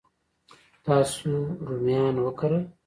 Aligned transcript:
تاسو 0.85 1.29
رومیان 1.67 2.15
وکرل؟ 2.25 2.63